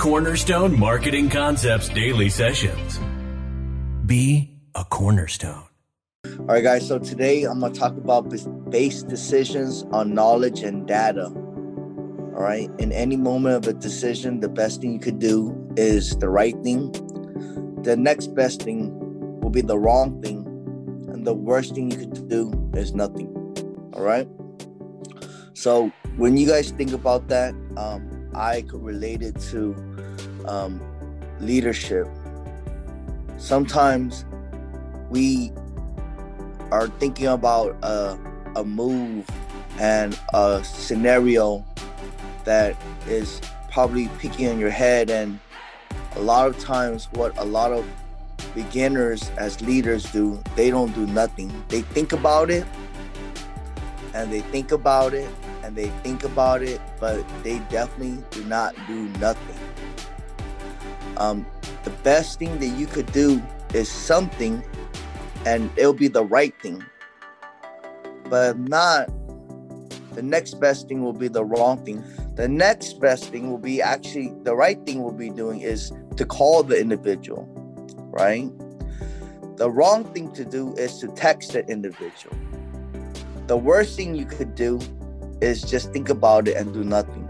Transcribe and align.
Cornerstone 0.00 0.78
Marketing 0.80 1.28
Concepts 1.28 1.90
Daily 1.90 2.30
Sessions. 2.30 2.98
Be 4.06 4.50
a 4.74 4.82
cornerstone. 4.82 5.66
All 6.24 6.46
right, 6.46 6.64
guys. 6.64 6.88
So 6.88 6.98
today 6.98 7.44
I'm 7.44 7.60
going 7.60 7.74
to 7.74 7.78
talk 7.78 7.98
about 7.98 8.30
based 8.70 9.08
decisions 9.08 9.84
on 9.92 10.14
knowledge 10.14 10.62
and 10.62 10.88
data. 10.88 11.26
All 11.26 12.42
right. 12.42 12.70
In 12.78 12.92
any 12.92 13.16
moment 13.16 13.56
of 13.56 13.76
a 13.76 13.78
decision, 13.78 14.40
the 14.40 14.48
best 14.48 14.80
thing 14.80 14.94
you 14.94 15.00
could 15.00 15.18
do 15.18 15.54
is 15.76 16.16
the 16.16 16.30
right 16.30 16.56
thing. 16.64 16.92
The 17.82 17.94
next 17.94 18.28
best 18.28 18.62
thing 18.62 18.98
will 19.42 19.50
be 19.50 19.60
the 19.60 19.78
wrong 19.78 20.22
thing. 20.22 20.46
And 21.12 21.26
the 21.26 21.34
worst 21.34 21.74
thing 21.74 21.90
you 21.90 21.98
could 21.98 22.26
do 22.26 22.70
is 22.74 22.94
nothing. 22.94 23.28
All 23.92 24.02
right. 24.02 24.26
So 25.52 25.92
when 26.16 26.38
you 26.38 26.46
guys 26.46 26.70
think 26.70 26.92
about 26.92 27.28
that, 27.28 27.54
um, 27.76 28.09
I 28.34 28.62
could 28.62 28.82
relate 28.82 29.22
it 29.22 29.38
to 29.50 29.74
um, 30.46 30.80
leadership. 31.40 32.06
Sometimes 33.38 34.24
we 35.10 35.52
are 36.70 36.88
thinking 36.88 37.26
about 37.26 37.76
a, 37.82 38.18
a 38.56 38.64
move 38.64 39.28
and 39.78 40.18
a 40.34 40.62
scenario 40.62 41.64
that 42.44 42.76
is 43.06 43.40
probably 43.72 44.08
picking 44.18 44.46
in 44.46 44.58
your 44.58 44.70
head 44.70 45.10
and 45.10 45.38
a 46.16 46.20
lot 46.20 46.48
of 46.48 46.58
times 46.58 47.08
what 47.12 47.36
a 47.38 47.44
lot 47.44 47.72
of 47.72 47.86
beginners 48.54 49.30
as 49.36 49.60
leaders 49.60 50.10
do 50.10 50.42
they 50.56 50.70
don't 50.70 50.92
do 50.94 51.06
nothing 51.06 51.52
they 51.68 51.82
think 51.82 52.12
about 52.12 52.50
it 52.50 52.64
and 54.12 54.32
they 54.32 54.40
think 54.40 54.72
about 54.72 55.14
it 55.14 55.28
and 55.70 55.76
they 55.76 55.88
think 56.02 56.24
about 56.24 56.62
it 56.62 56.80
but 56.98 57.24
they 57.44 57.60
definitely 57.70 58.22
do 58.32 58.42
not 58.44 58.74
do 58.88 59.08
nothing. 59.20 59.56
Um, 61.16 61.46
the 61.84 61.90
best 62.02 62.40
thing 62.40 62.58
that 62.58 62.66
you 62.66 62.86
could 62.86 63.10
do 63.12 63.40
is 63.72 63.88
something 63.88 64.64
and 65.46 65.70
it'll 65.76 65.92
be 65.92 66.08
the 66.08 66.24
right 66.24 66.54
thing. 66.60 66.84
But 68.24 68.58
not 68.58 69.08
the 70.14 70.22
next 70.22 70.60
best 70.60 70.88
thing 70.88 71.02
will 71.04 71.12
be 71.12 71.28
the 71.28 71.44
wrong 71.44 71.84
thing. 71.84 72.02
The 72.34 72.48
next 72.48 73.00
best 73.00 73.26
thing 73.26 73.48
will 73.48 73.58
be 73.58 73.80
actually 73.80 74.34
the 74.42 74.56
right 74.56 74.84
thing 74.84 75.02
we'll 75.04 75.12
be 75.12 75.30
doing 75.30 75.60
is 75.60 75.92
to 76.16 76.24
call 76.24 76.64
the 76.64 76.80
individual 76.80 77.48
right? 78.10 78.50
The 79.56 79.70
wrong 79.70 80.04
thing 80.12 80.32
to 80.32 80.44
do 80.44 80.74
is 80.74 80.98
to 80.98 81.06
text 81.08 81.52
the 81.52 81.64
individual. 81.68 82.36
The 83.46 83.56
worst 83.56 83.96
thing 83.96 84.16
you 84.16 84.26
could 84.26 84.56
do 84.56 84.80
is 85.40 85.62
just 85.62 85.92
think 85.92 86.08
about 86.08 86.48
it 86.48 86.56
and 86.56 86.72
do 86.72 86.84
nothing 86.84 87.28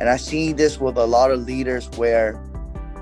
and 0.00 0.08
I 0.08 0.16
see 0.16 0.54
this 0.54 0.80
with 0.80 0.96
a 0.96 1.04
lot 1.04 1.30
of 1.30 1.40
leaders 1.40 1.90
where 1.96 2.42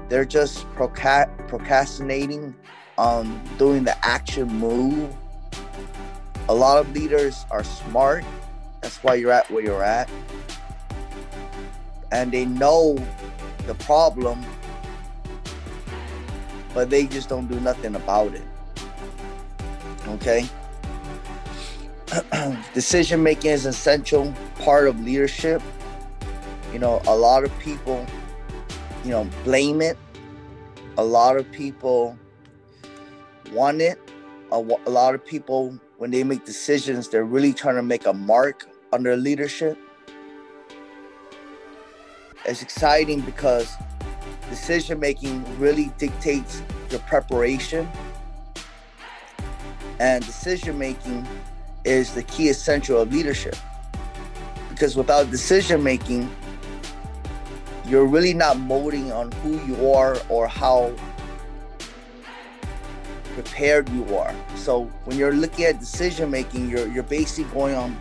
they're 0.08 0.24
just 0.24 0.66
procrastinating 0.74 2.56
on 2.98 3.40
doing 3.56 3.84
the 3.84 3.96
action 4.04 4.48
move. 4.48 5.08
A 6.48 6.54
lot 6.54 6.78
of 6.78 6.92
leaders 6.92 7.46
are 7.52 7.62
smart. 7.62 8.24
That's 8.80 8.96
why 9.04 9.14
you're 9.14 9.30
at 9.30 9.48
where 9.48 9.62
you're 9.62 9.84
at. 9.84 10.10
And 12.10 12.32
they 12.32 12.46
know 12.46 12.96
the 13.68 13.74
problem, 13.74 14.44
but 16.74 16.90
they 16.90 17.06
just 17.06 17.28
don't 17.28 17.46
do 17.46 17.60
nothing 17.60 17.94
about 17.94 18.34
it. 18.34 18.42
Okay? 20.08 20.48
Decision 22.74 23.22
making 23.22 23.50
is 23.50 23.66
an 23.66 23.70
essential 23.70 24.32
part 24.58 24.88
of 24.88 25.00
leadership 25.00 25.62
you 26.72 26.78
know, 26.78 27.00
a 27.06 27.16
lot 27.16 27.44
of 27.44 27.58
people, 27.58 28.04
you 29.04 29.10
know, 29.10 29.28
blame 29.44 29.80
it. 29.80 29.96
A 30.98 31.04
lot 31.04 31.36
of 31.36 31.50
people 31.50 32.18
want 33.52 33.80
it. 33.80 33.98
A, 34.52 34.56
a 34.56 34.90
lot 34.90 35.14
of 35.14 35.24
people, 35.24 35.78
when 35.96 36.10
they 36.10 36.22
make 36.24 36.44
decisions, 36.44 37.08
they're 37.08 37.24
really 37.24 37.54
trying 37.54 37.76
to 37.76 37.82
make 37.82 38.06
a 38.06 38.12
mark 38.12 38.68
on 38.92 39.02
their 39.02 39.16
leadership. 39.16 39.78
It's 42.44 42.62
exciting 42.62 43.20
because 43.22 43.74
decision 44.50 45.00
making 45.00 45.44
really 45.58 45.90
dictates 45.98 46.62
your 46.90 47.00
preparation. 47.00 47.88
And 50.00 50.24
decision 50.24 50.78
making 50.78 51.26
is 51.84 52.14
the 52.14 52.22
key 52.22 52.48
essential 52.48 53.00
of 53.00 53.12
leadership. 53.12 53.56
Because 54.70 54.96
without 54.96 55.30
decision 55.30 55.82
making, 55.82 56.30
you're 57.86 58.06
really 58.06 58.34
not 58.34 58.58
molding 58.58 59.10
on 59.12 59.32
who 59.32 59.58
you 59.66 59.90
are 59.90 60.16
or 60.28 60.46
how 60.46 60.94
prepared 63.34 63.88
you 63.90 64.16
are. 64.16 64.34
So 64.56 64.84
when 65.04 65.16
you're 65.16 65.32
looking 65.32 65.64
at 65.64 65.80
decision 65.80 66.30
making, 66.30 66.68
you're 66.68 66.88
you're 66.88 67.02
basically 67.04 67.50
going 67.52 67.74
on 67.74 67.96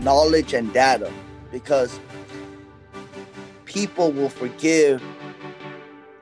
knowledge 0.00 0.54
and 0.54 0.72
data 0.72 1.12
because 1.52 2.00
people 3.64 4.12
will 4.12 4.28
forgive 4.28 5.02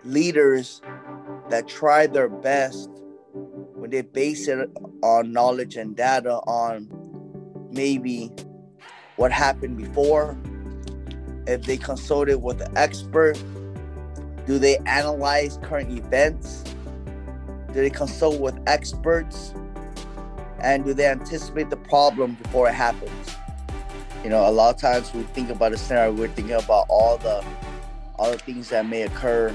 leaders 0.05 0.83
that 1.51 1.69
try 1.69 2.07
their 2.07 2.29
best 2.29 2.91
when 3.33 3.91
they 3.91 4.03
base 4.03 4.49
it 4.49 4.69
on 5.05 5.33
knowledge 5.33 5.77
and 5.77 5.95
data 5.95 6.37
on 6.47 6.89
maybe 7.71 8.33
what 9.17 9.31
happened 9.31 9.77
before. 9.77 10.37
If 11.47 11.65
they 11.65 11.77
consulted 11.77 12.39
with 12.39 12.63
an 12.63 12.77
expert 12.77 13.37
do 14.47 14.59
they 14.59 14.77
analyze 14.85 15.59
current 15.63 15.91
events? 15.91 16.63
Do 17.69 17.81
they 17.81 17.89
consult 17.89 18.41
with 18.41 18.59
experts? 18.67 19.55
And 20.61 20.85
do 20.85 20.93
they 20.93 21.07
anticipate 21.07 21.71
the 21.71 21.77
problem 21.77 22.35
before 22.43 22.69
it 22.69 22.75
happens? 22.75 23.37
You 24.23 24.31
know 24.31 24.49
a 24.49 24.53
lot 24.53 24.75
of 24.75 24.81
times 24.81 25.13
we 25.13 25.23
think 25.23 25.51
about 25.51 25.73
a 25.73 25.77
scenario 25.77 26.13
we're 26.13 26.29
thinking 26.29 26.55
about 26.55 26.87
all 26.89 27.19
the 27.19 27.45
all 28.17 28.31
the 28.31 28.39
things 28.39 28.71
that 28.71 28.87
may 28.87 29.03
occur 29.03 29.55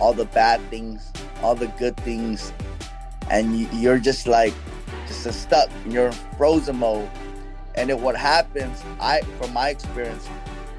all 0.00 0.14
the 0.14 0.24
bad 0.26 0.58
things 0.70 1.12
all 1.42 1.54
the 1.54 1.66
good 1.66 1.94
things 1.98 2.50
and 3.30 3.58
you're 3.74 3.98
just 3.98 4.26
like 4.26 4.54
just 5.06 5.42
stuck 5.42 5.68
you're 5.88 6.12
frozen 6.36 6.76
mode 6.76 7.08
and 7.74 7.90
then 7.90 8.00
what 8.02 8.16
happens 8.16 8.82
i 9.00 9.20
from 9.38 9.52
my 9.52 9.68
experience 9.70 10.28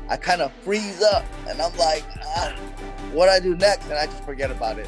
I 0.08 0.18
kind 0.18 0.42
of 0.42 0.52
freeze 0.62 1.02
up 1.02 1.26
and 1.48 1.60
I'm 1.60 1.76
like, 1.78 2.04
ah, 2.38 2.56
what 3.12 3.28
I 3.28 3.40
do 3.40 3.56
next? 3.56 3.86
And 3.86 3.96
I 3.96 4.06
just 4.06 4.24
forget 4.24 4.52
about 4.52 4.78
it. 4.78 4.88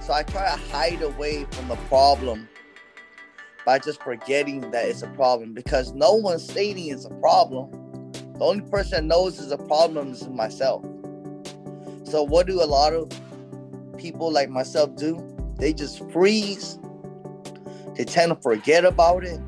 So 0.00 0.12
I 0.12 0.24
try 0.24 0.42
to 0.42 0.60
hide 0.72 1.02
away 1.02 1.46
from 1.52 1.68
the 1.68 1.76
problem 1.88 2.48
by 3.64 3.78
just 3.78 4.02
forgetting 4.02 4.70
that 4.72 4.86
it's 4.86 5.02
a 5.02 5.08
problem 5.08 5.52
because 5.52 5.92
no 5.92 6.14
one's 6.14 6.48
stating 6.48 6.88
it's 6.88 7.04
a 7.04 7.10
problem. 7.10 7.70
The 8.34 8.44
only 8.44 8.62
person 8.68 9.08
that 9.08 9.14
knows 9.14 9.38
it's 9.38 9.52
a 9.52 9.58
problem 9.58 10.12
is 10.12 10.28
myself. 10.28 10.84
So 12.04 12.24
what 12.24 12.46
do 12.46 12.62
a 12.62 12.66
lot 12.66 12.92
of 12.92 13.08
people 13.98 14.32
like 14.32 14.50
myself 14.50 14.96
do? 14.96 15.22
They 15.58 15.72
just 15.72 16.08
freeze. 16.10 16.78
They 17.96 18.04
tend 18.04 18.30
to 18.30 18.36
forget 18.36 18.84
about 18.84 19.24
it 19.24 19.40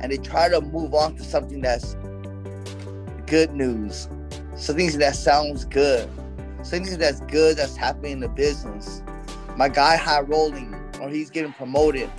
and 0.00 0.12
they 0.12 0.16
try 0.16 0.48
to 0.48 0.60
move 0.60 0.94
on 0.94 1.16
to 1.16 1.24
something 1.24 1.60
that's 1.60 1.96
good 3.26 3.52
news 3.52 4.08
something 4.58 4.98
that 4.98 5.14
sounds 5.14 5.64
good, 5.64 6.08
something 6.62 6.98
that's 6.98 7.20
good 7.22 7.56
that's 7.56 7.76
happening 7.76 8.12
in 8.12 8.20
the 8.20 8.28
business. 8.28 9.02
My 9.56 9.68
guy 9.68 9.96
high 9.96 10.20
rolling 10.20 10.74
or 11.00 11.08
he's 11.08 11.30
getting 11.30 11.52
promoted. 11.52 12.10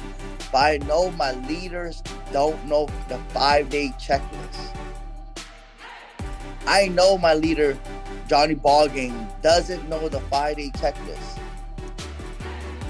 But 0.52 0.58
I 0.58 0.78
know 0.88 1.12
my 1.12 1.34
leaders 1.48 2.02
don't 2.32 2.64
know 2.66 2.88
the 3.08 3.20
five 3.30 3.70
day 3.70 3.94
checklist. 4.00 4.76
I 6.66 6.88
know 6.88 7.18
my 7.18 7.34
leader, 7.34 7.78
Johnny 8.28 8.56
Ballgame, 8.56 9.42
doesn't 9.42 9.88
know 9.90 10.10
the 10.10 10.20
five 10.22 10.58
day 10.58 10.72
checklist. 10.72 11.40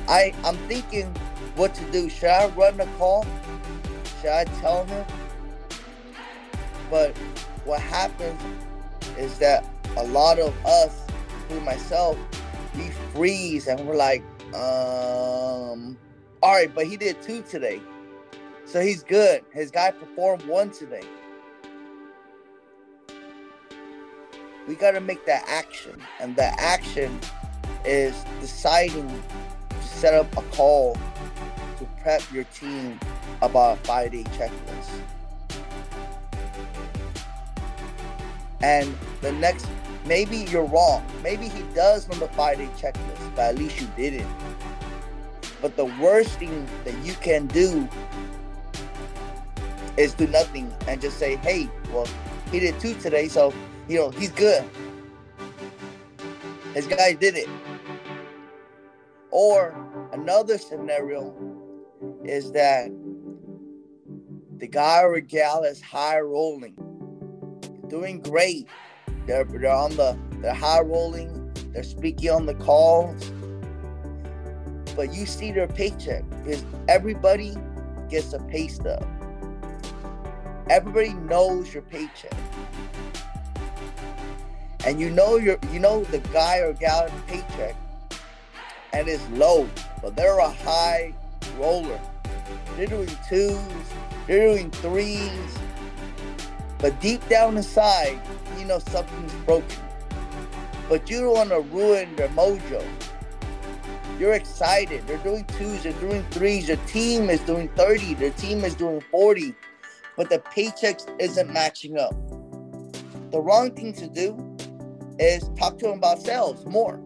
I, 0.08 0.34
I'm 0.44 0.58
thinking 0.68 1.14
what 1.60 1.76
to 1.76 1.84
do. 1.92 2.08
Should 2.08 2.30
I 2.30 2.48
run 2.48 2.78
the 2.78 2.86
call? 2.98 3.26
Should 4.22 4.30
I 4.30 4.46
tell 4.62 4.86
him? 4.86 5.06
But 6.90 7.18
what 7.66 7.82
happens 7.82 8.42
is 9.18 9.38
that 9.40 9.66
a 9.98 10.04
lot 10.06 10.40
of 10.40 10.56
us, 10.66 11.06
including 11.42 11.66
myself, 11.66 12.18
we 12.76 12.90
freeze 13.14 13.68
and 13.68 13.86
we're 13.86 13.98
like, 13.98 14.24
um, 14.54 15.98
all 16.42 16.54
right, 16.54 16.74
but 16.74 16.88
he 16.88 16.96
did 16.96 17.22
two 17.22 17.42
today. 17.42 17.82
So 18.64 18.80
he's 18.80 19.04
good. 19.04 19.44
His 19.52 19.70
guy 19.70 19.92
performed 19.92 20.46
one 20.46 20.72
today. 20.72 21.04
We 24.66 24.76
got 24.76 24.92
to 24.92 25.02
make 25.02 25.26
that 25.26 25.44
action. 25.46 26.02
And 26.22 26.38
the 26.38 26.58
action 26.58 27.20
is 27.84 28.16
deciding 28.40 29.10
to 29.10 29.84
set 29.86 30.14
up 30.14 30.32
a 30.38 30.42
call 30.56 30.98
prep 32.02 32.22
your 32.32 32.44
team 32.46 33.00
about 33.42 33.78
a 33.78 33.82
five 33.82 34.12
day 34.12 34.24
checklist. 34.38 34.90
And 38.62 38.94
the 39.22 39.32
next 39.34 39.68
maybe 40.06 40.38
you're 40.50 40.66
wrong. 40.66 41.06
Maybe 41.24 41.48
he 41.48 41.64
does 41.76 42.08
know 42.10 42.18
the 42.18 42.28
five 42.30 42.58
day 42.58 42.70
checklist, 42.78 43.36
but 43.36 43.42
at 43.42 43.58
least 43.58 43.80
you 43.80 43.88
did 43.96 44.14
it. 44.14 44.28
But 45.62 45.76
the 45.76 45.86
worst 45.86 46.40
thing 46.40 46.68
that 46.86 46.98
you 47.06 47.14
can 47.16 47.48
do 47.48 47.88
is 49.98 50.14
do 50.14 50.28
nothing 50.28 50.74
and 50.88 51.02
just 51.02 51.18
say, 51.18 51.36
hey, 51.38 51.70
well, 51.92 52.08
he 52.52 52.60
did 52.60 52.80
two 52.80 52.94
today, 52.96 53.28
so 53.28 53.54
you 53.88 53.98
know 53.98 54.10
he's 54.12 54.32
good. 54.32 54.64
His 56.74 56.88
guy 56.88 57.14
did 57.14 57.36
it. 57.36 57.50
Or 59.32 59.76
another 60.14 60.58
scenario 60.58 61.24
is 62.24 62.52
that 62.52 62.92
the 64.58 64.68
guy 64.68 65.04
or 65.04 65.20
gal 65.20 65.64
is 65.64 65.82
high 65.82 66.20
rolling, 66.20 66.76
doing 67.88 68.22
great. 68.22 68.68
They're, 69.26 69.46
they're 69.46 69.72
on 69.72 69.96
the 69.96 70.18
they're 70.42 70.54
high 70.54 70.82
rolling, 70.82 71.52
they're 71.74 71.84
speaking 71.84 72.30
on 72.30 72.46
the 72.46 72.56
calls, 72.56 73.32
but 74.96 75.14
you 75.14 75.26
see 75.26 75.52
their 75.52 75.68
paycheck 75.68 76.24
because 76.44 76.64
everybody 76.88 77.56
gets 78.10 78.34
a 78.34 78.40
pay 78.40 78.68
stub. 78.68 79.06
Everybody 80.70 81.14
knows 81.14 81.74
your 81.74 81.84
paycheck. 81.84 82.34
And 84.86 85.00
you 85.00 85.10
know 85.10 85.38
your 85.38 85.58
you 85.72 85.80
know 85.80 86.04
the 86.06 86.20
guy 86.20 86.60
or 86.60 86.74
gal 86.74 87.10
paycheck 87.28 87.76
and 88.94 89.08
it's 89.08 89.28
low, 89.30 89.70
but 90.02 90.16
they're 90.16 90.40
a 90.40 90.50
high 90.50 91.14
roller. 91.52 92.00
They're 92.76 92.88
doing 92.88 93.10
twos, 93.28 93.60
they're 94.28 94.48
doing 94.54 94.72
threes. 94.72 95.58
But 96.80 97.00
deep 97.02 97.28
down 97.28 97.58
inside, 97.58 98.20
you 98.58 98.66
know 98.66 98.80
something's 98.80 99.34
broken. 99.46 99.84
But 100.88 101.10
you 101.10 101.22
don't 101.22 101.34
want 101.34 101.50
to 101.50 101.60
ruin 101.60 102.16
their 102.16 102.30
mojo. 102.30 102.84
You're 104.20 104.34
excited. 104.34 105.06
They're 105.08 105.18
doing 105.20 105.46
twos, 105.46 105.84
they're 105.84 105.94
doing 105.94 106.24
threes. 106.32 106.68
Their 106.68 106.78
team 106.88 107.30
is 107.30 107.40
doing 107.42 107.70
30, 107.70 108.16
their 108.16 108.32
team 108.32 108.66
is 108.66 108.76
doing 108.76 109.02
40, 109.12 109.56
but 110.18 110.30
the 110.30 110.40
paychecks 110.40 111.10
isn't 111.22 111.54
matching 111.54 111.98
up. 111.98 112.14
The 113.32 113.40
wrong 113.40 113.72
thing 113.72 113.94
to 113.94 114.08
do 114.08 114.36
is 115.20 115.50
talk 115.58 115.78
to 115.80 115.88
them 115.88 116.00
about 116.00 116.22
sales 116.22 116.66
more. 116.66 116.98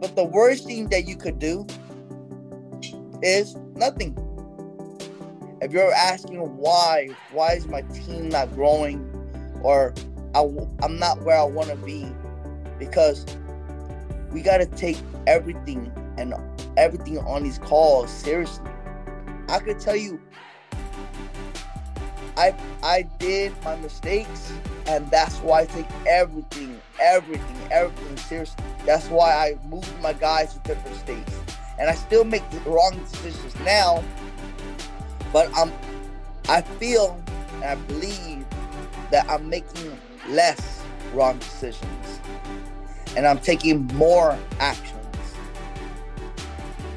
But 0.00 0.16
the 0.16 0.24
worst 0.24 0.66
thing 0.66 0.88
that 0.88 1.06
you 1.06 1.16
could 1.16 1.38
do 1.38 1.66
is 3.22 3.56
nothing. 3.74 4.16
If 5.60 5.72
you're 5.72 5.92
asking 5.92 6.40
why, 6.56 7.10
why 7.30 7.52
is 7.52 7.66
my 7.66 7.82
team 7.82 8.28
not 8.28 8.52
growing, 8.54 9.08
or 9.62 9.94
I, 10.34 10.40
I'm 10.82 10.98
not 10.98 11.22
where 11.22 11.38
I 11.38 11.44
want 11.44 11.68
to 11.68 11.76
be, 11.76 12.08
because 12.78 13.24
we 14.32 14.40
got 14.40 14.58
to 14.58 14.66
take 14.66 14.98
everything 15.26 15.92
and 16.18 16.34
everything 16.76 17.18
on 17.18 17.44
these 17.44 17.58
calls 17.58 18.10
seriously. 18.10 18.70
I 19.48 19.58
could 19.60 19.78
tell 19.78 19.96
you, 19.96 20.20
I 22.36 22.54
I 22.82 23.02
did 23.18 23.52
my 23.62 23.76
mistakes, 23.76 24.52
and 24.86 25.08
that's 25.10 25.36
why 25.38 25.60
I 25.60 25.64
take 25.66 25.86
everything, 26.08 26.80
everything, 27.00 27.68
everything 27.70 28.16
seriously. 28.16 28.64
That's 28.86 29.06
why 29.08 29.32
I 29.32 29.68
moved 29.68 29.92
my 30.00 30.14
guys 30.14 30.54
to 30.54 30.58
different 30.60 30.96
states, 30.96 31.32
and 31.78 31.90
I 31.90 31.94
still 31.94 32.24
make 32.24 32.42
wrong 32.66 32.98
decisions 32.98 33.54
now. 33.64 34.02
But 35.32 35.50
I'm, 35.56 35.72
I 36.48 36.62
feel 36.62 37.22
and 37.54 37.64
I 37.64 37.74
believe 37.76 38.44
that 39.10 39.28
I'm 39.28 39.48
making 39.48 39.98
less 40.28 40.82
wrong 41.12 41.38
decisions, 41.38 42.20
and 43.16 43.26
I'm 43.26 43.38
taking 43.38 43.86
more 43.88 44.38
actions 44.60 45.02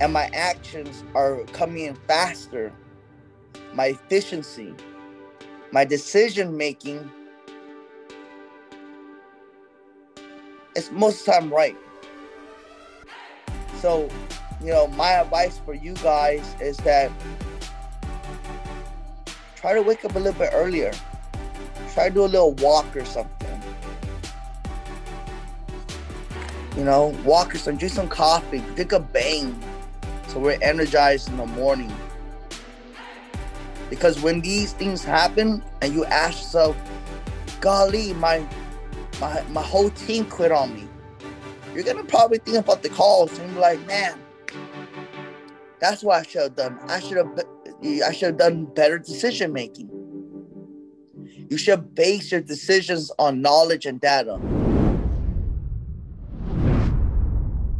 and 0.02 0.12
my 0.12 0.30
actions 0.34 1.04
are 1.14 1.44
coming 1.54 1.86
in 1.86 1.96
faster. 2.08 2.72
My 3.74 3.88
efficiency, 3.88 4.74
my 5.72 5.86
decision 5.86 6.58
making 6.58 7.10
is 10.76 10.92
most 10.92 11.22
of 11.22 11.26
the 11.26 11.32
time 11.34 11.54
right. 11.54 11.78
So, 13.80 14.10
you 14.62 14.68
know, 14.68 14.88
my 14.88 15.12
advice 15.12 15.60
for 15.64 15.74
you 15.74 15.94
guys 15.96 16.56
is 16.60 16.78
that 16.78 17.12
try 19.56 19.74
to 19.74 19.82
wake 19.82 20.04
up 20.06 20.16
a 20.16 20.20
little 20.20 20.40
bit 20.40 20.52
earlier. 20.54 20.92
Try 21.94 22.10
to 22.10 22.14
do 22.14 22.22
a 22.22 22.26
little 22.26 22.54
walk 22.54 22.96
or 22.96 23.06
something. 23.06 23.62
You 26.78 26.84
know, 26.84 27.16
walk 27.24 27.56
or 27.56 27.58
something, 27.58 27.78
drink 27.78 27.94
some 27.94 28.10
coffee, 28.10 28.64
take 28.76 28.92
a 28.92 29.00
bang 29.00 29.58
so 30.28 30.40
we're 30.40 30.58
energized 30.62 31.30
in 31.30 31.38
the 31.38 31.46
morning. 31.46 31.94
Because 33.90 34.22
when 34.22 34.42
these 34.42 34.74
things 34.74 35.04
happen 35.04 35.64
and 35.82 35.94
you 35.94 36.04
ask 36.06 36.40
yourself, 36.40 36.76
golly, 37.62 38.14
my 38.16 38.46
my 39.22 39.42
my 39.52 39.62
whole 39.62 39.90
team 39.92 40.26
quit 40.26 40.52
on 40.52 40.74
me. 40.76 40.88
You're 41.74 41.84
gonna 41.84 42.04
probably 42.04 42.40
think 42.40 42.58
about 42.58 42.84
the 42.84 42.90
calls 42.90 43.38
and 43.40 43.54
be 43.54 43.60
like, 43.60 43.86
man, 43.88 44.20
that's 45.80 46.04
what 46.04 46.20
I 46.20 46.24
should 46.24 46.42
have 46.42 46.56
done. 46.56 46.80
I 46.88 47.00
should 47.00 47.18
have 47.18 47.40
I 47.84 48.12
should 48.12 48.28
have 48.28 48.38
done 48.38 48.66
better 48.66 49.00
decision 49.00 49.54
making. 49.54 49.90
You 51.50 51.58
should 51.58 51.94
base 51.94 52.32
your 52.32 52.42
decisions 52.42 53.12
on 53.20 53.42
knowledge 53.42 53.86
and 53.86 54.00
data. 54.00 54.40